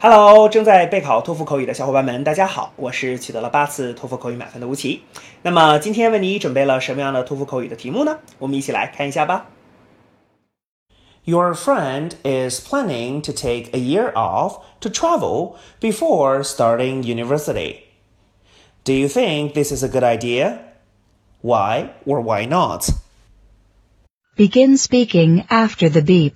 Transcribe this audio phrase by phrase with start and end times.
[0.00, 5.02] Hello，正在备考托福口语的小伙伴们，大家好，我是取得了八次托福口语满分的吴奇。
[5.42, 8.18] 那么今天为你准备了什么样的托福口语的题目呢？
[8.38, 9.46] 我们一起来看一下吧。
[11.24, 17.84] Your friend is planning to take a year off to travel before starting university.
[18.84, 20.58] Do you think this is a good idea?
[21.40, 22.90] Why or why not?
[24.36, 26.34] Begin speaking after the beep.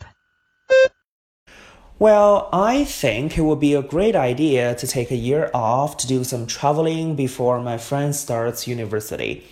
[1.99, 6.07] Well, I think it would be a great idea to take a year off to
[6.07, 9.45] do some traveling before my friend starts university.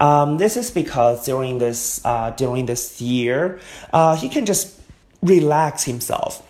[0.00, 3.58] Um, this is because during this uh, during this year,
[3.92, 4.80] uh, he can just
[5.22, 6.42] relax himself.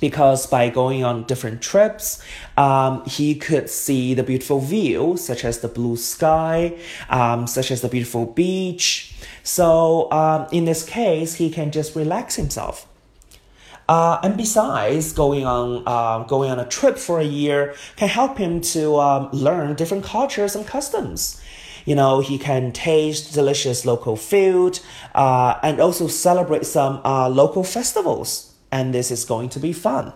[0.00, 2.20] Because by going on different trips,
[2.56, 6.76] um, he could see the beautiful view, such as the blue sky,
[7.08, 9.14] um, such as the beautiful beach.
[9.44, 12.88] So, um, in this case, he can just relax himself.
[13.87, 18.37] Uh, and besides, going on uh, going on a trip for a year can help
[18.37, 21.41] him to um, learn different cultures and customs.
[21.83, 24.79] You know, he can taste delicious local food
[25.13, 28.53] uh, and also celebrate some uh, local festivals.
[28.71, 30.13] And this is going to be fun.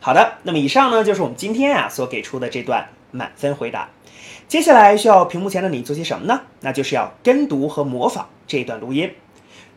[0.00, 3.88] 好的，那么以上呢就是我们今天啊所给出的这段满分回答。
[4.46, 6.42] 接下来需要屏幕前的你做些什么呢？
[6.60, 9.10] 那就是要跟读和模仿这段录音。